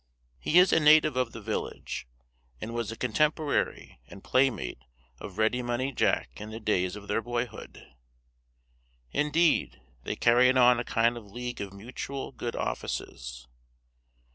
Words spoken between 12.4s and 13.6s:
offices.